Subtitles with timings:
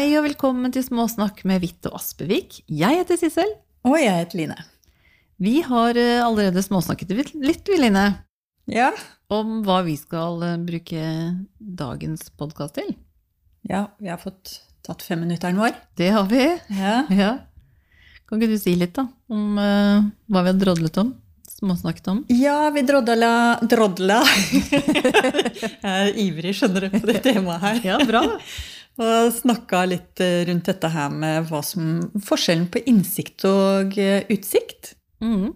[0.00, 2.54] Hei og velkommen til Småsnakk med Hvitt og Aspevik.
[2.72, 3.50] Jeg heter Sissel.
[3.84, 4.56] Og jeg heter Line.
[5.36, 8.06] Vi har eh, allerede småsnakket litt, vi, Line,
[8.64, 8.94] Ja.
[9.28, 11.04] om hva vi skal eh, bruke
[11.60, 12.94] dagens podkast til.
[13.68, 15.76] ja, vi har fått tatt femminutteren vår.
[16.00, 16.48] Det har vi.
[16.80, 16.96] Ja.
[17.12, 17.30] Ja.
[18.24, 20.00] Kan ikke du si litt, da, om uh,
[20.32, 21.12] hva vi har drodlet om?
[21.60, 22.24] Småsnakket om?
[22.32, 24.22] ja, vi drodla Drodla.
[25.60, 27.82] jeg er ivrig, skjønner du, på det temaet her.
[27.84, 28.24] Ja, bra.
[29.00, 34.26] Og snakka litt eh, rundt dette her med hva som forskjellen på innsikt og eh,
[34.32, 34.94] utsikt.
[35.24, 35.54] Mm.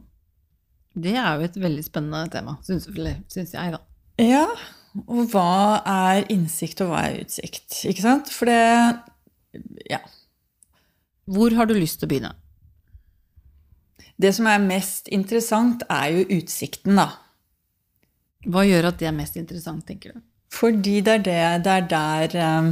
[0.94, 3.80] Det er jo et veldig spennende tema, syns jeg, da.
[4.22, 4.46] Ja,
[5.04, 7.82] og hva er innsikt, og hva er utsikt?
[7.90, 8.30] Ikke sant?
[8.32, 8.60] For det
[9.90, 10.00] Ja.
[11.24, 12.32] Hvor har du lyst til å begynne?
[14.20, 17.08] Det som er mest interessant, er jo utsikten, da.
[18.46, 20.22] Hva gjør at det er mest interessant, tenker du?
[20.54, 22.68] Fordi det er, det, det er der eh,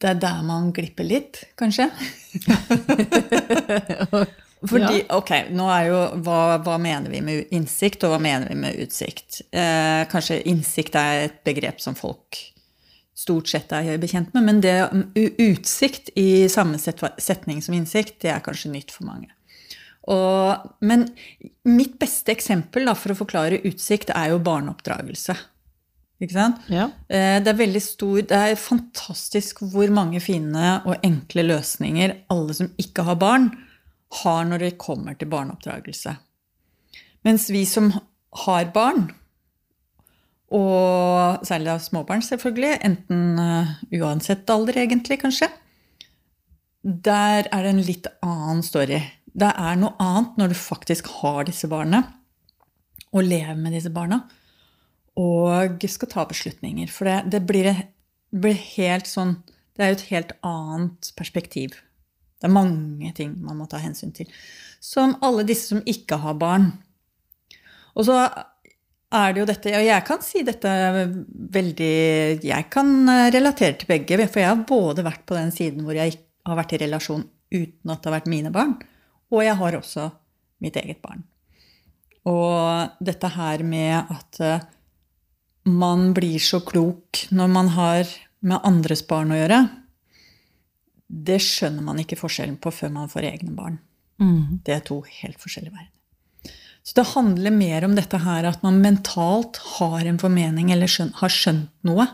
[0.00, 1.90] Det er der man glipper litt, kanskje.
[4.70, 8.56] Fordi, ok, nå er jo, hva, hva mener vi med innsikt, og hva mener vi
[8.60, 9.42] med utsikt?
[9.52, 12.38] Eh, kanskje innsikt er et begrep som folk
[13.20, 14.76] stort sett er bekjent med, men det
[15.40, 19.28] utsikt i samme setning som innsikt, det er kanskje nytt for mange.
[20.10, 21.06] Og, men
[21.68, 25.36] mitt beste eksempel da, for å forklare utsikt er jo barneoppdragelse.
[26.68, 26.90] Ja.
[27.08, 32.54] Eh, Det er veldig stor, det er fantastisk hvor mange fine og enkle løsninger alle
[32.54, 33.50] som ikke har barn,
[34.22, 36.16] har når det kommer til barneoppdragelse.
[37.24, 37.92] Mens vi som
[38.44, 39.10] har barn,
[40.50, 45.48] og særlig av småbarn selvfølgelig, enten eh, uansett alder egentlig kanskje,
[46.82, 48.98] der er det en litt annen story.
[49.30, 52.02] Det er noe annet når du faktisk har disse barna,
[53.12, 54.24] og lever med disse barna
[55.20, 56.90] og skal ta beslutninger.
[56.92, 57.70] For det, det blir,
[58.32, 59.38] blir helt sånn
[59.76, 61.76] Det er jo et helt annet perspektiv.
[62.40, 64.28] Det er mange ting man må ta hensyn til.
[64.80, 66.70] Som alle disse som ikke har barn.
[67.96, 68.16] Og så
[69.10, 70.72] er det jo dette Og jeg kan si dette
[71.56, 71.94] veldig
[72.46, 76.16] Jeg kan relatere til begge, for jeg har både vært på den siden hvor jeg
[76.46, 78.76] har vært i relasjon uten at det har vært mine barn,
[79.34, 80.04] og jeg har også
[80.62, 81.24] mitt eget barn.
[82.30, 84.38] Og dette her med at
[85.68, 88.08] man blir så klok når man har
[88.40, 89.60] med andres barn å gjøre,
[91.10, 93.80] det skjønner man ikke forskjellen på før man får egne barn.
[94.22, 94.60] Mm.
[94.64, 95.96] Det er to helt forskjellige verdener.
[96.86, 101.18] Så det handler mer om dette her at man mentalt har en formening eller skjønt,
[101.20, 102.06] har skjønt noe.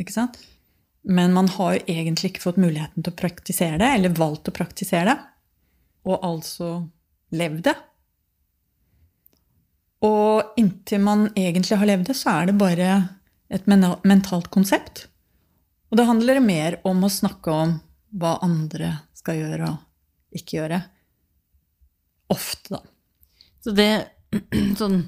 [0.00, 0.36] Ikke sant?
[1.02, 4.54] Men man har jo egentlig ikke fått muligheten til å praktisere det, eller valgt å
[4.54, 5.16] praktisere det.
[6.06, 6.74] Og altså
[7.34, 7.74] levd det.
[10.02, 12.90] Og inntil man egentlig har levd det, så er det bare
[13.52, 15.06] et mentalt konsept.
[15.92, 17.76] Og det handler mer om å snakke om
[18.18, 20.80] hva andre skal gjøre og ikke gjøre.
[22.32, 22.80] Ofte, da.
[23.62, 23.90] Så det
[24.80, 25.02] sånn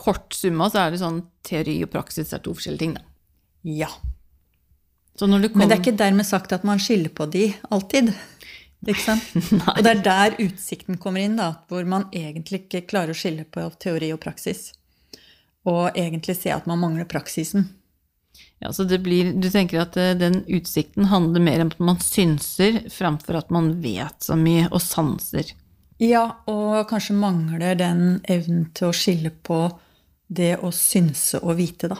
[0.00, 3.02] Kort summa så er det sånn teori og praksis er to forskjellige ting, da.
[3.68, 3.90] Ja.
[5.20, 7.50] Så når du kom, Men det er ikke dermed sagt at man skylder på de
[7.68, 8.14] alltid.
[8.86, 9.24] Ikke sant?
[9.76, 13.46] Og det er der utsikten kommer inn, da, hvor man egentlig ikke klarer å skille
[13.50, 14.70] på teori og praksis.
[15.66, 17.68] Og egentlig se at man mangler praksisen.
[18.58, 22.00] ja, så det blir, Du tenker at eh, den utsikten handler mer om at man
[22.00, 25.54] synser framfor at man vet så mye og sanser.
[25.98, 29.64] Ja, og kanskje mangler den evnen til å skille på
[30.28, 31.96] det å synse og vite, da.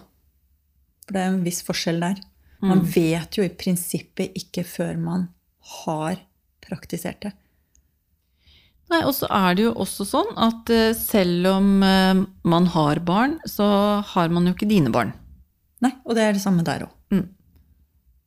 [1.06, 2.20] For det er en viss forskjell der.
[2.66, 5.28] Man vet jo i prinsippet ikke før man
[5.82, 6.18] har
[6.66, 7.32] praktisert det.
[8.92, 13.00] Nei, Og så er det jo også sånn at eh, selv om eh, man har
[13.06, 13.66] barn, så
[14.14, 15.10] har man jo ikke dine barn.
[15.82, 16.92] Nei, og det er det samme der òg.
[17.10, 17.24] Mm.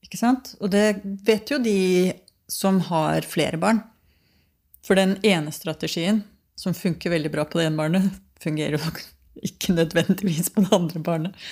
[0.06, 0.54] Ikke sant?
[0.60, 2.12] Og det vet jo de
[2.52, 3.82] som har flere barn.
[4.86, 6.24] For den ene strategien,
[6.60, 8.94] som funker veldig bra på det ene barnet, fungerer jo
[9.50, 11.44] ikke nødvendigvis på det andre barnet.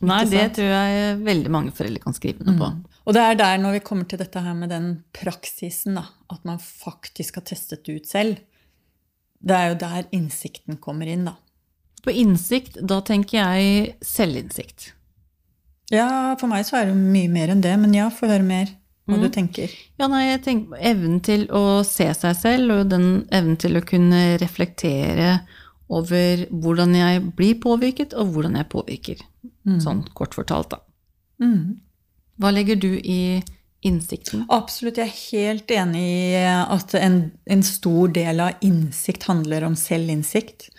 [0.00, 0.56] Nei, det sant?
[0.56, 2.68] tror jeg veldig mange foreldre kan skrive noe på.
[3.10, 6.44] Og det er der, når vi kommer til dette her med den praksisen, da, at
[6.46, 8.36] man faktisk har testet det ut selv,
[9.42, 11.34] det er jo der innsikten kommer inn, da.
[12.06, 14.92] På innsikt, da tenker jeg selvinnsikt.
[15.90, 18.70] Ja, for meg så er det mye mer enn det, men ja, få høre mer
[19.10, 19.74] hva du tenker.
[19.98, 23.74] Ja, nei, jeg tenker på evnen til å se seg selv, og den evnen til
[23.74, 25.40] å kunne reflektere
[25.90, 29.24] over hvordan jeg blir påvirket, og hvordan jeg påvirker.
[29.82, 30.84] Sånn kort fortalt, da.
[31.42, 31.80] Mm.
[32.40, 33.40] Hva legger du i
[33.84, 34.46] innsikten?
[34.52, 39.76] Absolutt, jeg er helt enig i at en, en stor del av innsikt handler om
[39.76, 40.70] selvinnsikt.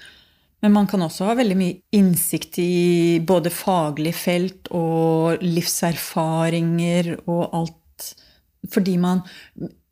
[0.62, 7.44] Men man kan også ha veldig mye innsikt i både faglig felt og livserfaringer og
[7.58, 8.10] alt.
[8.70, 9.24] Fordi man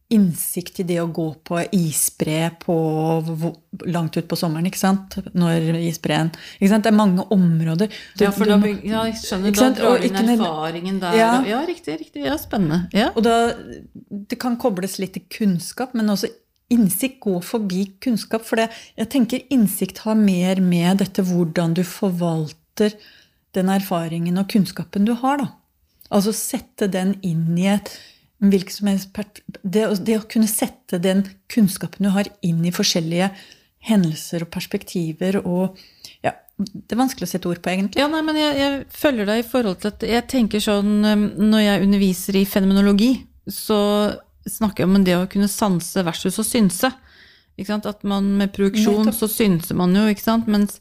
[0.10, 2.76] Innsikt i det å gå på isbre på,
[3.94, 5.20] langt utpå sommeren, ikke sant?
[5.38, 6.88] Når isbreen ikke sant?
[6.88, 7.94] Det er mange områder.
[8.18, 9.54] Du, ja, for da, ja, jeg skjønner.
[9.54, 11.20] Da drar du inn erfaringen der.
[11.20, 12.00] Ja, ja, riktig.
[12.02, 12.88] riktig, ja, Spennende.
[12.96, 13.12] Ja.
[13.14, 13.54] Og da,
[14.10, 16.32] det kan kobles litt til kunnskap, men også
[16.74, 18.46] innsikt går forbi kunnskap.
[18.50, 22.98] For det, jeg tenker innsikt har mer med dette hvordan du forvalter
[23.58, 25.42] den erfaringen og kunnskapen du har.
[25.42, 25.52] da.
[26.10, 27.92] Altså sette den inn i et
[28.39, 29.15] som helst
[29.62, 33.31] det, det, å kunne sette den kunnskapen du har, inn i forskjellige
[33.89, 35.80] hendelser og perspektiver og
[36.24, 38.01] ja, Det er vanskelig å sette ord på, egentlig.
[38.01, 40.97] Ja, nei, men jeg, jeg følger deg i forhold til at jeg tenker sånn
[41.39, 43.13] Når jeg underviser i fenomenologi,
[43.47, 43.80] så
[44.50, 46.91] snakker jeg om det å kunne sanse versus å synse.
[47.59, 50.47] At man med produksjon så synser man jo, ikke sant?
[50.47, 50.80] mens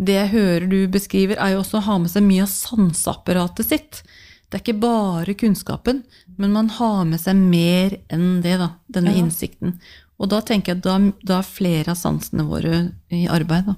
[0.00, 3.66] det jeg hører du beskriver, er jo også å ha med seg mye av sanseapparatet
[3.66, 4.02] sitt.
[4.50, 6.02] Det er ikke bare kunnskapen,
[6.36, 9.22] men man har med seg mer enn det, da, denne ja.
[9.22, 9.76] innsikten.
[10.18, 12.80] Og da tenker jeg at da, da, er flere av sansene våre
[13.14, 13.70] i arbeid.
[13.70, 13.76] Da.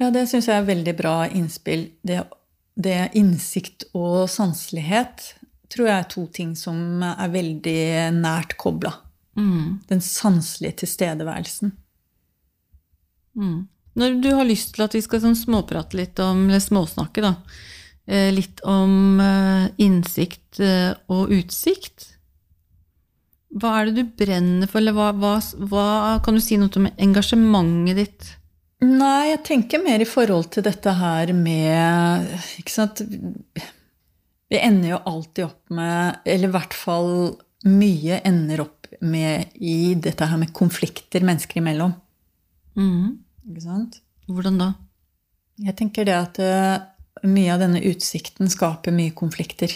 [0.00, 1.90] Ja, det syns jeg er veldig bra innspill.
[2.00, 2.22] Det,
[2.80, 5.34] det innsikt og sanselighet
[5.72, 7.78] tror jeg er to ting som er veldig
[8.16, 8.94] nært kobla.
[9.36, 9.84] Mm.
[9.90, 11.76] Den sanselige tilstedeværelsen.
[13.36, 13.66] Mm.
[13.96, 17.34] Når du har lyst til at vi skal sånn småprate litt om, eller småsnakke, da,
[18.06, 22.12] litt om eh, innsikt eh, og utsikt
[23.56, 25.36] Hva er det du brenner for, eller hva, hva,
[25.70, 25.86] hva
[26.22, 28.28] Kan du si noe om engasjementet ditt?
[28.86, 32.30] Nei, jeg tenker mer i forhold til dette her med
[32.60, 33.02] Ikke sant
[34.46, 37.12] vi ender jo alltid opp med Eller i hvert fall
[37.66, 41.90] mye ender opp med i dette her med konflikter mennesker imellom.
[42.78, 43.16] Mm.
[43.50, 43.98] Ikke sant?
[44.30, 44.68] Hvordan da?
[45.66, 46.38] Jeg tenker det at
[47.30, 49.72] mye av denne utsikten skaper mye konflikter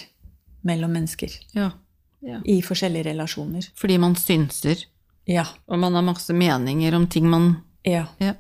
[0.67, 1.35] mellom mennesker.
[1.57, 1.71] Ja.
[2.21, 2.43] Ja.
[2.45, 3.71] I forskjellige relasjoner.
[3.81, 4.85] Fordi man synser.
[5.29, 5.47] Ja.
[5.71, 7.55] Og man har masse meninger om ting man
[7.87, 8.07] Ja.
[8.19, 8.35] ja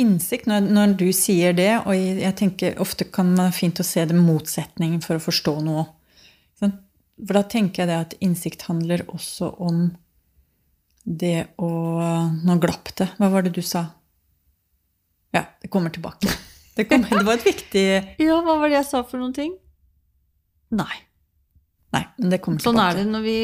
[0.00, 3.86] innsikt når, når, du sier det, og jeg tenker ofte kan det være fint å
[3.86, 5.88] se det motsetningen for å forstå noe.
[6.62, 9.84] For da tenker jeg det at innsikt handler også om
[11.04, 11.68] det å
[12.42, 13.08] Nå glapp det.
[13.18, 13.84] Hva var det du sa?
[15.34, 16.30] Ja, det kommer tilbake.
[16.76, 17.82] Det, kom, det var et viktig
[18.22, 19.50] Ja, hva var det jeg sa for noen ting?
[20.72, 20.94] Nei.
[21.92, 22.72] Nei, men det kommer tilbake.
[22.72, 23.36] Sånn er det når vi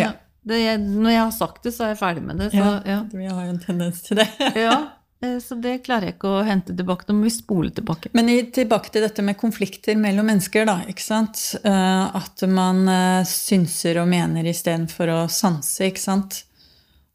[0.00, 0.14] ja.
[0.48, 2.48] det, Når jeg har sagt det, så er jeg ferdig med det.
[2.54, 3.34] Så, ja, ja.
[3.36, 4.26] Har jo en tendens til det.
[4.64, 4.78] ja.
[5.20, 7.04] Eh, så det klarer jeg ikke å hente tilbake.
[7.08, 8.12] Da må vi spole tilbake.
[8.16, 10.78] Men tilbake til dette med konflikter mellom mennesker, da.
[10.88, 11.42] ikke sant?
[11.60, 16.44] Eh, at man eh, synser og mener istedenfor å sanse, ikke sant?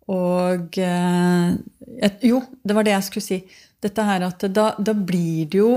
[0.05, 0.77] Og
[2.21, 3.37] Jo, det var det jeg skulle si.
[3.85, 5.73] Dette her at da, da blir det jo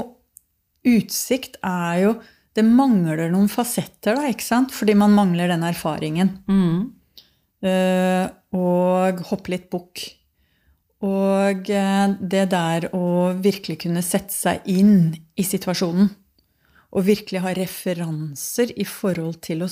[0.88, 2.12] Utsikt er jo
[2.56, 4.72] Det mangler noen fasetter, da, ikke sant?
[4.74, 6.30] Fordi man mangler den erfaringen.
[6.48, 6.86] Mm.
[8.58, 10.02] Og hoppe litt bukk.
[11.06, 16.08] Og eh, det der å virkelig kunne sette seg inn i situasjonen,
[16.88, 19.70] og virkelig ha referanser i forhold til å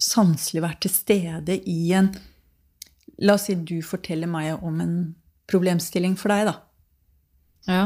[0.00, 2.12] sanselig være til stede i en
[3.20, 4.92] La oss si du forteller meg om en
[5.50, 6.54] problemstilling for deg, da.
[7.68, 7.84] Ja.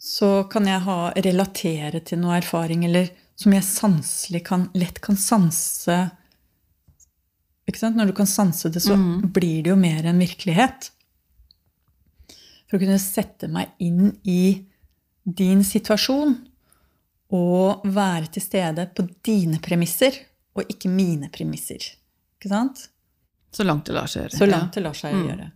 [0.00, 5.16] Så kan jeg ha, relatere til noe erfaring, eller som jeg sanselig kan, lett kan
[5.16, 5.98] sanse
[7.70, 9.30] Når du kan sanse det, så mm.
[9.30, 10.90] blir det jo mer en virkelighet
[12.66, 14.66] for å kunne sette meg inn i
[15.22, 16.34] din situasjon
[17.36, 20.18] og være til stede på dine premisser
[20.58, 21.82] og ikke mine premisser.
[22.38, 22.88] Ikke sant?
[23.54, 24.38] Så langt det lar seg gjøre.
[24.38, 25.24] Så langt det lar seg mm.
[25.28, 25.48] gjøre.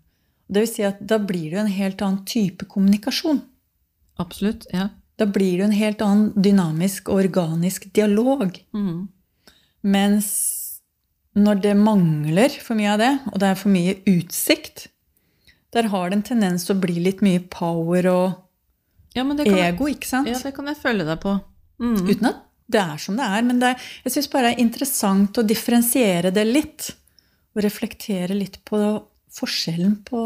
[0.46, 3.40] Det vil si at da blir det jo en helt annen type kommunikasjon.
[4.20, 4.90] Absolutt, ja.
[5.18, 8.58] Da blir det jo en helt annen dynamisk og organisk dialog.
[8.74, 9.06] Mm.
[9.94, 10.30] Mens
[11.34, 14.88] når det mangler for mye av det, og det er for mye utsikt,
[15.74, 18.26] der har det en tendens til å bli litt mye power og
[19.14, 20.30] ja, ego, ikke sant?
[20.30, 21.34] Ja, det kan jeg følge deg på.
[21.82, 22.02] Mm.
[22.06, 23.42] Uten at det er som det er.
[23.46, 26.90] Men det er, jeg syns bare det er interessant å differensiere det litt.
[27.54, 28.78] Og reflektere litt på
[29.34, 30.22] forskjellen på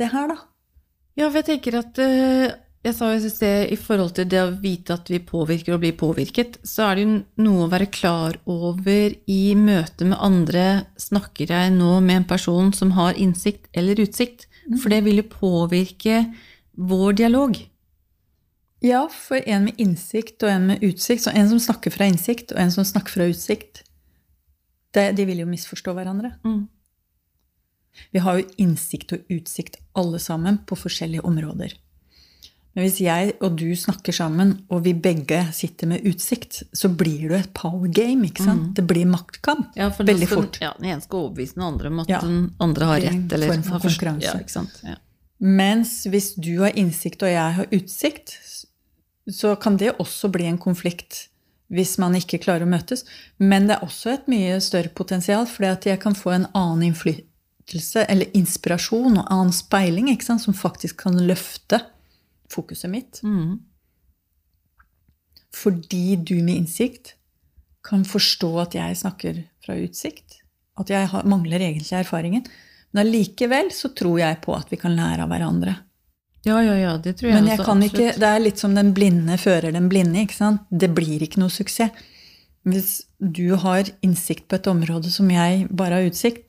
[0.00, 0.38] det her, da.
[1.18, 2.46] Ja, for jeg tenker at uh,
[2.82, 5.82] Jeg sa jo i sted i forhold til det å vite at vi påvirker og
[5.84, 10.64] blir påvirket, så er det jo noe å være klar over i møte med andre.
[10.98, 14.48] Snakker jeg nå med en person som har innsikt eller utsikt?
[14.80, 16.24] For det vil jo påvirke
[16.74, 17.54] vår dialog.
[18.82, 22.50] Ja, for en med innsikt og en med utsikt, så en som snakker fra innsikt,
[22.50, 23.84] og en som snakker fra utsikt,
[24.92, 26.34] det, de vil jo misforstå hverandre.
[26.42, 26.64] Mm.
[28.12, 31.74] Vi har jo innsikt og utsikt alle sammen på forskjellige områder.
[32.72, 37.28] Men hvis jeg og du snakker sammen, og vi begge sitter med utsikt, så blir
[37.28, 38.24] det et power game.
[38.24, 38.70] ikke sant?
[38.78, 40.58] Det blir maktkamp Ja, for veldig skal, fort.
[40.62, 42.20] Ja, Den ene skal overbevise den andre om at Ja.
[42.20, 43.32] den andre har rett.
[43.32, 44.24] Eller form for konkurranse.
[44.24, 44.80] Ja, ikke sant?
[44.84, 44.96] Ja.
[45.38, 48.38] Mens hvis du har innsikt og jeg har utsikt,
[49.28, 51.28] så kan det også bli en konflikt
[51.70, 53.04] hvis man ikke klarer å møtes.
[53.38, 56.92] Men det er også et mye større potensial, fordi at jeg kan få en annen
[56.92, 57.28] innflytelse
[57.70, 61.80] eller inspirasjon og annen speiling ikke som faktisk kan løfte
[62.52, 63.20] fokuset mitt.
[63.22, 63.60] Mm.
[65.52, 67.14] Fordi du med innsikt
[67.84, 70.40] kan forstå at jeg snakker fra utsikt.
[70.80, 72.44] At jeg har, mangler egentlig erfaringen.
[72.92, 75.74] Men allikevel så tror jeg på at vi kan lære av hverandre.
[76.44, 77.64] ja, ja, ja, det tror jeg Men jeg også.
[77.64, 78.20] kan ikke, absolutt.
[78.20, 80.20] det er litt som den blinde fører den blinde.
[80.20, 80.60] ikke sant?
[80.70, 81.90] Det blir ikke noe suksess.
[82.62, 86.44] Hvis du har innsikt på et område som jeg bare har utsikt,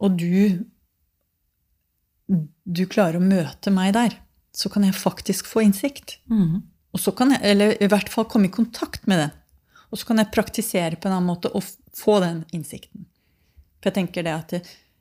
[0.00, 0.64] og du,
[2.64, 4.16] du klarer å møte meg der,
[4.56, 6.18] så kan jeg faktisk få innsikt.
[6.32, 6.62] Mm.
[6.90, 9.36] Og så kan jeg, eller i hvert fall komme i kontakt med den.
[9.90, 11.66] Og så kan jeg praktisere på en annen måte og
[11.96, 13.06] få den innsikten.
[13.80, 14.54] For jeg tenker det at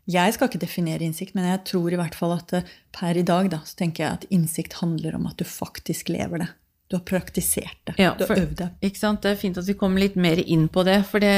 [0.10, 2.64] jeg skal ikke definere innsikt, men jeg tror i hvert fall at det,
[2.96, 6.42] per i dag da, så tenker jeg at innsikt handler om at du faktisk lever
[6.46, 6.50] det.
[6.90, 8.00] Du har praktisert det.
[8.02, 8.72] Ja, du har øvd det.
[8.88, 9.22] Ikke sant?
[9.22, 11.04] Det er fint at vi kommer litt mer inn på det.
[11.06, 11.36] For det,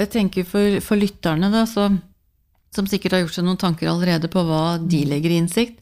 [0.00, 1.90] jeg tenker for, for lytterne, da, så,
[2.74, 5.78] som sikkert har gjort seg noen tanker allerede på hva de legger i innsikt,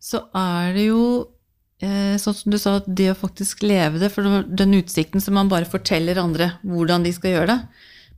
[0.00, 1.02] så er det jo
[1.84, 5.50] eh, sånn som du sa, det å faktisk leve det, for den utsikten som man
[5.52, 7.60] bare forteller andre hvordan de skal gjøre det.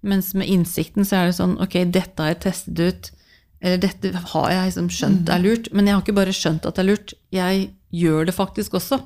[0.03, 3.13] Mens med innsikten så er det sånn, ok, dette har jeg testet ut,
[3.63, 6.75] eller dette har jeg liksom skjønt er lurt, men jeg har ikke bare skjønt at
[6.79, 8.99] det er lurt, jeg gjør det faktisk også.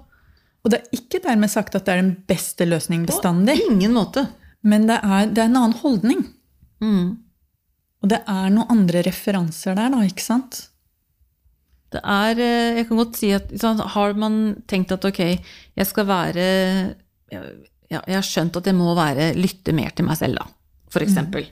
[0.65, 3.93] Og det er ikke dermed sagt at det er den beste løsningen bestandig, På ingen
[3.95, 4.27] måte.
[4.63, 6.25] men det er, det er en annen holdning.
[6.81, 7.26] Mm.
[8.05, 10.67] Og det er noen andre referanser der, da, ikke sant?
[11.95, 15.21] Det er eh, Jeg kan godt si at sånn, Har man tenkt at ok,
[15.79, 16.47] jeg skal være
[17.31, 17.43] ja,
[17.93, 20.49] Jeg har skjønt at jeg må være lytte mer til meg selv, da,
[20.93, 21.47] for eksempel.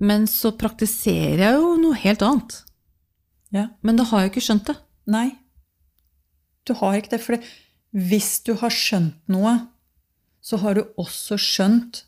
[0.00, 2.58] Men så praktiserer jeg jo noe helt annet.
[3.54, 3.66] Ja.
[3.82, 4.76] Men da har jeg ikke skjønt det.
[5.10, 5.26] Nei.
[6.68, 7.20] Du har ikke det.
[7.24, 7.48] For det-
[7.92, 9.54] hvis du har skjønt noe,
[10.44, 12.04] så har du også skjønt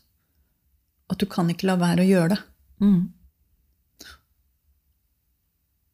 [1.11, 2.39] at du kan ikke la være å gjøre det.
[2.81, 3.01] Mm.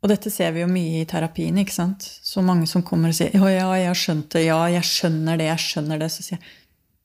[0.04, 1.58] Og dette ser vi jo mye i terapien.
[1.58, 2.06] ikke sant?
[2.24, 5.40] Så mange som kommer og sier ja, ja, jeg har skjønt det, ja, jeg skjønner
[5.40, 6.10] det, jeg skjønner det.
[6.14, 6.56] Så sier jeg,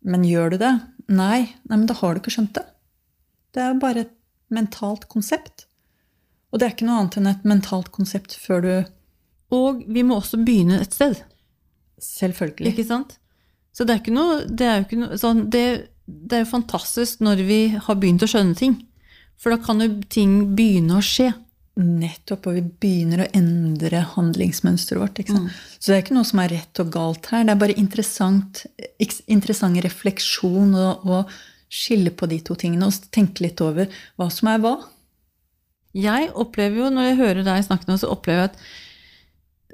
[0.07, 0.73] men gjør du det?
[1.09, 1.41] Nei.
[1.67, 2.67] Nei, men da har du ikke skjønt det.
[3.53, 4.15] Det er bare et
[4.53, 5.67] mentalt konsept.
[6.53, 8.73] Og det er ikke noe annet enn et mentalt konsept før du
[9.53, 11.17] Og vi må også begynne et sted.
[12.01, 12.73] Selvfølgelig.
[12.73, 13.17] Ikke sant?
[13.73, 15.67] Så det er ikke noe Det er jo ikke noe sånn det,
[16.07, 18.77] det er jo fantastisk når vi har begynt å skjønne ting.
[19.43, 21.33] For da kan jo ting begynne å skje.
[21.73, 25.23] Nettopp, og vi begynner å endre handlingsmønsteret vårt.
[25.25, 25.55] Sant?
[25.79, 27.47] Så det er ikke noe som er rett og galt her.
[27.49, 28.61] Det er bare interessant,
[29.01, 31.23] interessant refleksjon å
[31.73, 33.89] skille på de to tingene og tenke litt over
[34.21, 34.77] hva som er hva.
[35.97, 38.63] Jeg opplever jo, når jeg hører deg snakke nå, så opplever jeg at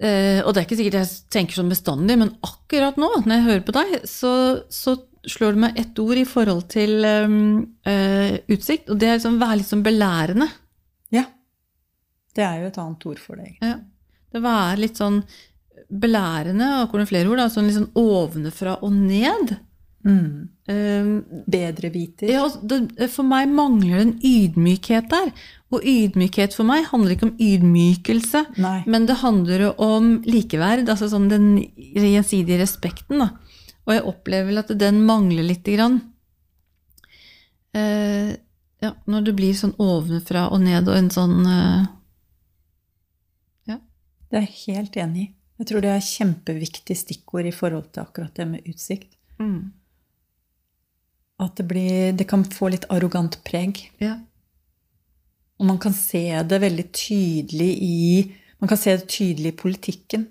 [0.02, 3.46] eh, Og det er ikke sikkert jeg tenker sånn bestandig, men akkurat nå, når jeg
[3.50, 4.32] hører på deg, så,
[4.70, 4.96] så
[5.26, 9.60] slår det meg ett ord i forhold til eh, utsikt, og det er liksom være
[9.60, 10.48] litt sånn belærende.
[11.14, 11.24] Ja.
[12.34, 13.54] Det er jo et annet ord for det.
[13.62, 13.76] Ja.
[14.28, 15.22] Det være litt sånn
[15.88, 19.56] belærende, og kommer flere ord, da, sånn litt sånn ovenfra og ned.
[20.06, 20.48] Mm.
[20.68, 21.12] Um,
[21.50, 22.30] Bedre viter.
[22.30, 25.32] Ja, altså, det, for meg mangler det en ydmykhet der.
[25.74, 28.78] Og ydmykhet for meg handler ikke om ydmykelse, Nei.
[28.88, 33.24] men det handler om likeverd, altså sånn den gjensidige respekten.
[33.24, 33.57] Da.
[33.88, 35.96] Og jeg opplever vel at den mangler lite grann.
[37.72, 38.34] Eh,
[38.84, 41.86] ja, når det blir sånn ovenfra og ned og en sånn eh,
[44.28, 45.28] Det er jeg helt enig i.
[45.58, 49.08] Jeg tror det er kjempeviktig stikkord i forhold til akkurat det med utsikt.
[51.40, 53.80] At det, blir, det kan få litt arrogant preg.
[54.02, 54.18] ja.
[55.58, 57.96] Og man kan se det veldig tydelig i
[58.60, 60.24] Man kan se det tydelig i politikken.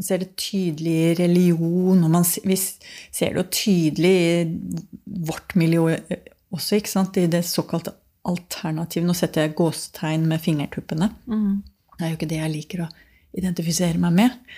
[0.00, 5.52] Man ser det tydelig i religion, og man, vi ser det jo tydelig i vårt
[5.60, 7.18] miljø også, ikke sant?
[7.20, 7.92] i det såkalte
[8.24, 9.04] alternativet.
[9.04, 11.10] Nå setter jeg gåstegn med fingertuppene.
[11.28, 11.60] Mm.
[11.98, 12.88] Det er jo ikke det jeg liker å
[13.36, 14.56] identifisere meg med.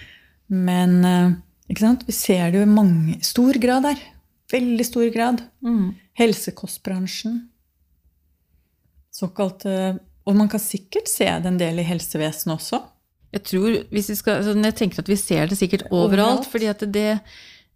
[0.53, 1.35] Men eh,
[2.07, 4.07] vi ser det jo i mange, stor grad her.
[4.53, 5.43] Veldig stor grad.
[5.65, 5.93] Mm.
[6.23, 7.41] Helsekostbransjen.
[9.13, 12.79] Såkalt eh, Og man kan sikkert se det en del i helsevesenet også.
[13.33, 16.49] Jeg tror, hvis vi skal, sånn, jeg tenker at vi ser det sikkert overalt, Overalt.
[16.53, 17.09] fordi at det,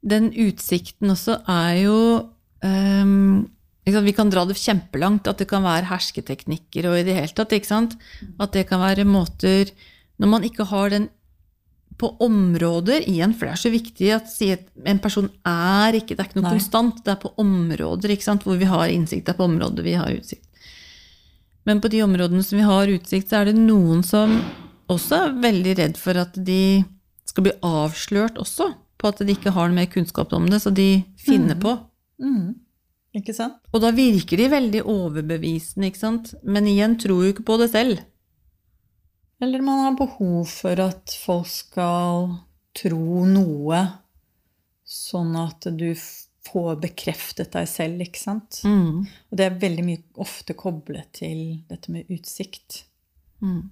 [0.05, 1.99] den utsikten også er jo
[2.61, 3.47] um,
[3.87, 7.55] Vi kan dra det kjempelangt, at det kan være hersketeknikker og i det hele tatt.
[7.57, 7.97] ikke sant?
[8.43, 9.71] At det kan være måter
[10.19, 11.09] Når man ikke har den
[11.97, 16.13] på områder igjen, for det er så viktig at si at en person er ikke
[16.13, 16.57] Det er ikke noe Nei.
[16.59, 16.99] konstant.
[17.07, 19.25] Det er på områder ikke sant, hvor vi har innsikt.
[19.25, 20.45] Det er på områder vi har utsikt.
[21.65, 24.37] Men på de områdene som vi har utsikt, så er det noen som
[24.93, 26.85] også veldig redd for at de
[27.27, 28.71] skal bli avslørt også.
[28.97, 31.75] På at de ikke har noe mer kunnskap om det, så de finner på.
[32.23, 32.55] Mm.
[33.17, 33.59] Ikke sant?
[33.73, 36.33] Og da virker de veldig overbevisende, ikke sant?
[36.45, 38.01] Men igjen tror jo ikke på det selv.
[39.43, 42.31] Eller man har behov for at folk skal
[42.77, 43.83] tro noe,
[44.87, 45.91] sånn at du
[46.47, 48.61] får bekreftet deg selv, ikke sant?
[48.65, 49.05] Mm.
[49.05, 52.85] Og det er veldig mye ofte koblet til dette med utsikt.
[53.45, 53.67] Mm.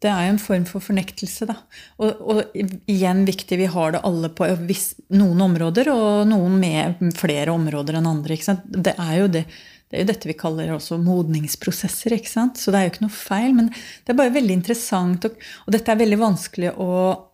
[0.00, 1.58] Det er jo en form for fornektelse, da.
[2.00, 2.54] Og, og
[2.88, 7.98] igjen viktig, vi har det alle på viss, noen områder, og noen med flere områder
[7.98, 8.38] enn andre.
[8.64, 9.44] Det er jo det,
[9.90, 12.14] det er jo dette vi kaller også modningsprosesser.
[12.16, 12.60] ikke sant?
[12.62, 15.28] Så det er jo ikke noe feil, men det er bare veldig interessant.
[15.28, 16.90] Og, og dette er veldig vanskelig å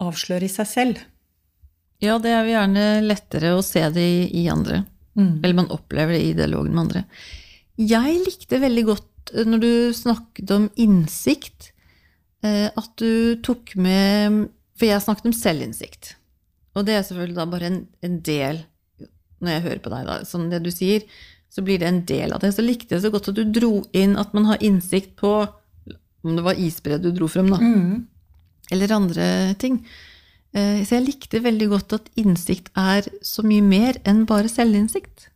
[0.08, 1.04] avsløre i seg selv.
[2.02, 4.82] Ja, det er jo gjerne lettere å se det i, i andre.
[5.16, 5.38] Mm.
[5.42, 7.04] Eller man opplever det i dialogen med andre.
[7.76, 11.70] Jeg likte veldig godt eh, når du snakket om innsikt,
[12.76, 16.14] at du tok med For jeg snakket om selvinnsikt.
[16.76, 18.64] Og det er selvfølgelig da bare en, en del
[19.40, 21.06] Når jeg hører på deg, da, sånn det du sier,
[21.52, 22.52] så blir det en del av det.
[22.56, 26.36] Så likte jeg så godt at du dro inn at man har innsikt på Om
[26.36, 27.60] det var isbre du dro frem, da.
[27.62, 28.04] Mm.
[28.74, 29.26] Eller andre
[29.62, 29.80] ting.
[30.56, 35.28] Eh, Så jeg likte veldig godt at innsikt er så mye mer enn bare selvinnsikt.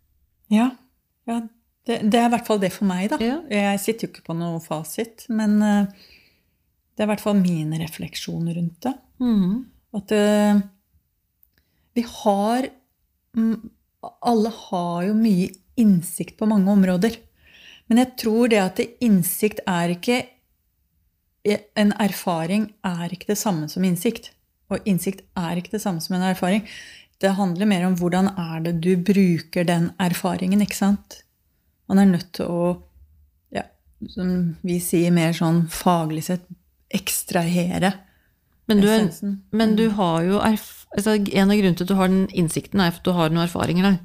[0.51, 0.73] Ja.
[1.31, 1.43] ja
[1.87, 3.21] det, det er i hvert fall det for meg, da.
[3.23, 3.39] Ja.
[3.53, 6.09] Jeg sitter jo ikke på noe fasit, men eh,
[6.95, 8.95] det er i hvert fall mine refleksjoner rundt det.
[9.23, 9.55] Mm.
[9.97, 10.61] At uh,
[11.97, 12.69] vi har
[13.37, 13.71] mm,
[14.25, 17.17] Alle har jo mye innsikt på mange områder.
[17.91, 20.23] Men jeg tror det at innsikt er ikke
[21.81, 24.31] En erfaring er ikke det samme som innsikt.
[24.71, 26.67] Og innsikt er ikke det samme som en erfaring.
[27.21, 31.23] Det handler mer om hvordan er det du bruker den erfaringen, ikke sant?
[31.89, 32.69] Man er nødt til å,
[33.57, 33.65] ja,
[34.13, 36.45] som vi sier mer sånn faglig sett,
[36.91, 37.93] ekstrahere
[38.71, 39.43] Men, du essensen.
[39.51, 42.95] men du har jo altså, En av grunnene til at du har den innsikten, er
[42.95, 43.99] at du har noen erfaringer der.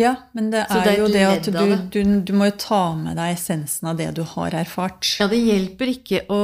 [0.00, 2.94] Ja, men det er, det er jo det at du, du, du må jo ta
[2.96, 5.08] med deg essensen av det du har erfart.
[5.20, 6.40] Ja, det hjelper ikke å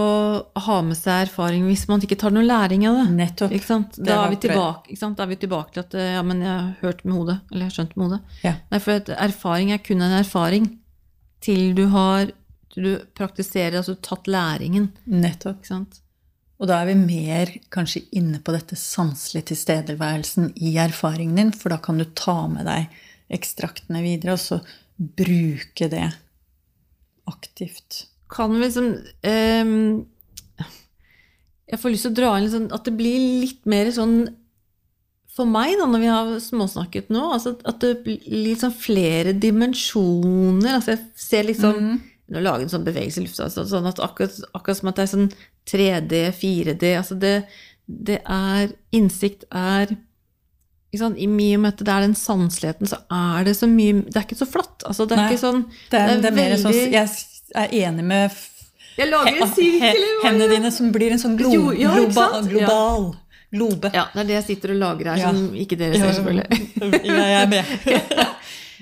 [0.67, 3.07] ha med seg erfaring hvis man ikke tar noen læring av det.
[3.17, 3.55] Nettopp.
[3.97, 7.05] Da er, vi tilbake, da er vi tilbake til at ja, men jeg har hørt
[7.07, 7.39] med hodet.
[7.51, 8.37] Eller jeg har skjønt med hodet.
[8.43, 8.55] Ja.
[8.75, 10.69] Nei, for erfaring er kun en erfaring
[11.47, 12.35] til du har
[12.85, 14.91] du praktiserer, altså tatt læringen.
[15.09, 15.63] Nettopp.
[15.63, 16.01] Ikke sant?
[16.57, 21.73] Og da er vi mer kanskje inne på dette sanselige tilstedeværelsen i erfaringen din, for
[21.73, 22.95] da kan du ta med deg
[23.37, 24.61] ekstraktene videre, og så
[24.97, 26.07] bruke det
[27.29, 28.07] aktivt.
[28.31, 28.87] kan vi liksom
[29.23, 29.69] eh,
[31.67, 34.31] Jeg får lyst til å dra inn sånn at det blir litt mer sånn
[35.37, 40.79] For meg, da, når vi har småsnakket nå, altså at det blir sånn flere dimensjoner.
[40.79, 44.01] Altså jeg ser liksom Nå å lage en sånn bevegelse i lufta, altså, sånn at
[44.03, 45.29] akkurat, akkurat som at det er sånn
[45.71, 47.35] 3D, 4D altså det,
[47.87, 49.93] det er Innsikt er
[50.97, 54.17] sant, I mye med at det er den sanseligheten, så er det så mye Det
[54.17, 54.83] er ikke så flatt.
[54.89, 55.29] Altså, det er Nei.
[55.35, 55.63] ikke sånn
[55.93, 57.09] Det er, det er mer sånn veldig- Jeg
[57.55, 58.39] er enig med
[58.97, 62.49] Jeg lager en sirkel i hendene dine som blir en sånn glo, Jo, ja, ikke
[62.49, 63.21] global, ja.
[63.53, 63.91] globe.
[63.95, 66.49] Ja, det er det jeg sitter og lager her, som ikke dere ser, selvfølgelig.
[67.07, 68.27] Ja, jeg er med.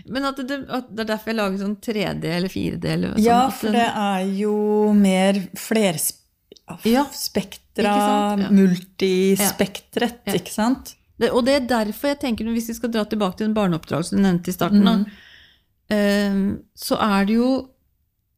[0.07, 2.85] Men at det, at det er derfor jeg lager sånn 3D eller 4D.
[2.85, 6.79] Eller sånn, Ja, for det er jo mer flerspektra?
[8.39, 8.51] Ja.
[8.51, 10.33] multispektret, Ja.
[10.39, 10.95] ikke sant?
[11.19, 14.17] det, og det er derfor jeg tenker, hvis vi skal dra tilbake til den barneoppdragelsen
[14.19, 15.07] du nevnte i starten, da, Mhm.
[15.91, 17.69] eh, så er det jo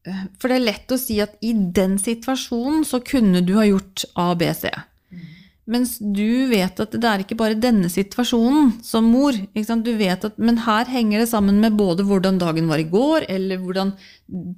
[0.09, 3.63] eh, For det er lett å si at i den situasjonen så kunne du ha
[3.65, 4.71] gjort A, B, C.
[5.67, 9.35] Mens du vet at det er ikke bare denne situasjonen som mor.
[9.35, 9.87] Ikke sant?
[9.87, 13.27] Du vet at, men her henger det sammen med både hvordan dagen var i går,
[13.35, 13.91] eller hvordan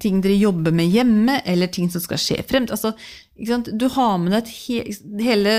[0.02, 2.74] ting dere jobber med hjemme, eller ting som skal skje fremt.
[2.74, 2.92] Altså,
[3.38, 3.72] ikke sant?
[3.72, 5.54] Du har med deg et he hele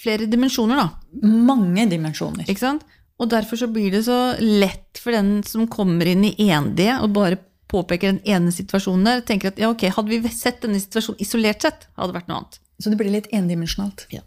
[0.00, 1.28] flere dimensjoner, da.
[1.28, 2.48] Mange dimensjoner.
[2.48, 2.88] Ikke sant?
[3.20, 7.12] Og derfor så blir det så lett for den som kommer inn i 1D og
[7.18, 7.36] bare
[7.70, 11.68] påpeker den ene situasjonen der, tenker at ja, ok, hadde vi sett denne situasjonen isolert
[11.68, 12.60] sett, hadde det vært noe annet.
[12.80, 14.08] Så det blir litt endimensjonalt.
[14.08, 14.24] Er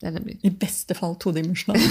[0.00, 0.38] det det.
[0.46, 1.84] I beste fall todimensjonalt.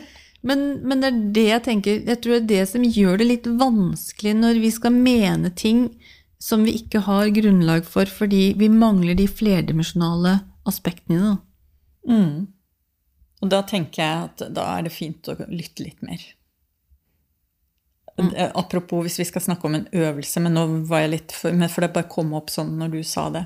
[0.40, 3.26] Men, men det er det jeg tenker, jeg tror det er det som gjør det
[3.26, 5.82] litt vanskelig når vi skal mene ting
[6.40, 10.38] som vi ikke har grunnlag for, fordi vi mangler de flerdimensjonale
[10.68, 11.34] aspektene.
[12.08, 12.48] Mm.
[13.40, 16.24] Og da tenker jeg at da er det fint å lytte litt mer.
[18.20, 21.68] Eh, Apropos hvis vi skal snakke om en øvelse, men nå var jeg litt for,
[21.68, 23.44] for det bare kom opp sånn når du sa det.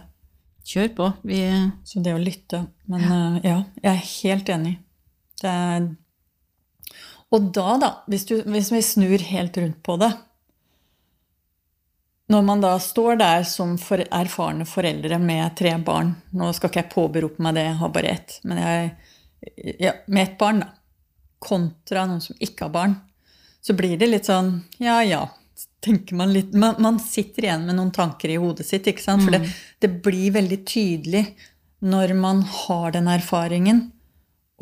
[0.64, 1.10] Kjør på.
[1.22, 1.40] Vi
[1.84, 2.64] Så det å lytte.
[2.90, 4.74] Men eh, ja, jeg er helt enig.
[5.40, 5.88] Det er
[7.34, 10.12] Og da, da, hvis, du, hvis vi snur helt rundt på det
[12.30, 16.84] Når man da står der som for, erfarne foreldre med tre barn Nå skal ikke
[16.84, 18.38] jeg påberope meg det, jeg har bare ett.
[18.46, 18.94] Men jeg,
[19.82, 20.70] ja, med ett barn, da.
[21.44, 22.94] Kontra noen som ikke har barn.
[23.60, 25.26] Så blir det litt sånn ja, ja.
[25.84, 28.86] Tenker Man litt, man, man sitter igjen med noen tanker i hodet sitt.
[28.90, 29.26] ikke sant?
[29.26, 29.50] For det,
[29.82, 31.26] det blir veldig tydelig
[31.84, 33.80] når man har den erfaringen,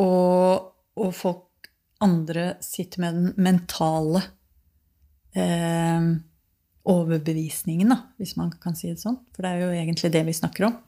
[0.02, 1.70] og, og folk
[2.02, 4.24] andre sitter med den mentale
[5.38, 6.08] eh,
[6.82, 9.20] overbevisningen, da, hvis man kan si det sånn.
[9.34, 10.80] For det er jo egentlig det vi snakker om.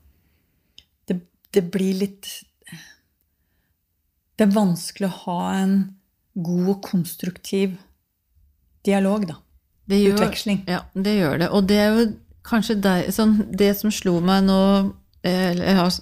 [1.07, 1.21] Det,
[1.55, 2.33] det blir litt
[4.35, 5.75] Det er vanskelig å ha en
[6.35, 7.77] god og konstruktiv
[8.85, 9.37] dialog, da.
[9.91, 10.63] Det gjør, Utveksling.
[10.71, 11.49] Ja, det gjør det.
[11.53, 12.07] Og det er jo
[12.47, 14.61] kanskje der, sånn, det som slo meg nå
[15.25, 15.99] eh, eller Jeg har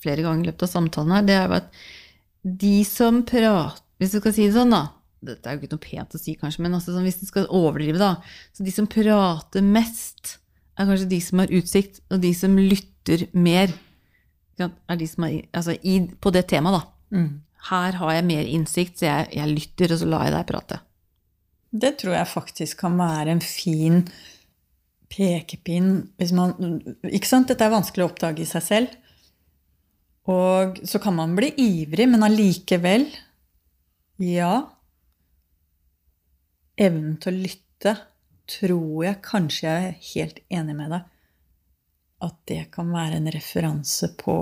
[0.00, 1.80] flere ganger i løpet av samtalen her, det er jo at
[2.46, 4.84] de som prater Hvis du skal si det sånn, da.
[5.26, 7.48] Dette er jo ikke noe pent å si, kanskje, men altså, sånn, hvis du skal
[7.48, 8.12] overdrive, da.
[8.54, 10.36] Så de som prater mest,
[10.76, 13.72] er kanskje de som har utsikt, og de som lytter mer.
[14.60, 17.16] Er de som er, altså, i, på det temaet, da.
[17.16, 17.30] Mm.
[17.70, 20.80] Her har jeg mer innsikt, så jeg, jeg lytter, og så lar jeg deg prate.
[21.82, 24.00] Det tror jeg faktisk kan være en fin
[25.12, 27.50] pekepinn hvis man Ikke sant?
[27.50, 28.94] Dette er vanskelig å oppdage i seg selv.
[30.26, 33.06] Og så kan man bli ivrig, men allikevel
[34.22, 34.54] Ja.
[36.76, 37.96] Evnen til å lytte
[38.46, 41.12] tror jeg kanskje jeg er helt enig med deg
[42.26, 44.36] at det kan være en referanse på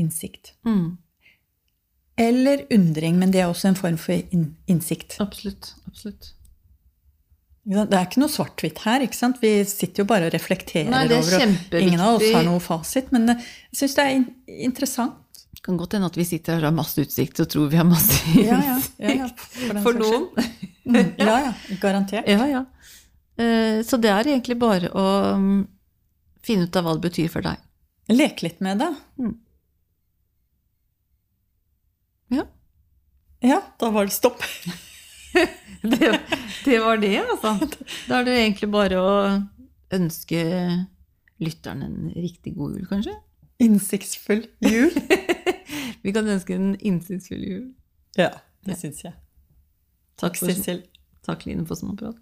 [0.00, 0.52] innsikt.
[0.66, 0.96] Mm.
[2.20, 5.16] Eller undring, men det er også en form for in innsikt.
[5.20, 5.72] Absolutt.
[5.88, 6.30] Absolutt.
[7.64, 9.00] Det er ikke noe svart-hvitt her.
[9.06, 9.38] ikke sant?
[9.40, 11.80] Vi sitter jo bare og reflekterer Nei, det er over og.
[11.80, 14.26] Ingen av oss har noe fasit, men eh, jeg syns det er in
[14.68, 15.20] interessant.
[15.54, 17.78] Det kan godt hende at vi sitter her og har masse utsikt og tror vi
[17.80, 18.18] har masse
[18.50, 20.26] Ja, ja, ja, ja, for For noen.
[20.84, 21.52] Mm, Ja, ja.
[21.80, 22.28] Garantert.
[22.28, 22.64] Ja, ja.
[23.40, 25.06] Eh, Så det er egentlig bare å
[25.40, 25.62] mm,
[26.44, 27.62] finne ut av hva det betyr for deg.
[28.12, 28.90] Leke litt med det.
[29.24, 29.32] Ja.
[33.44, 34.42] Ja, da var det stopp.
[35.84, 36.20] Det,
[36.64, 37.50] det var det, altså.
[38.08, 39.16] Da er det egentlig bare å
[39.92, 40.38] ønske
[41.44, 43.12] lytteren en riktig god jul, kanskje?
[43.60, 44.94] Innsiktsfull jul.
[46.06, 47.66] Vi kan ønske en innsiktsfull jul.
[48.16, 48.30] Ja,
[48.64, 49.12] det syns jeg.
[50.22, 50.80] Takk, for,
[51.26, 52.16] takk Line, for småprat.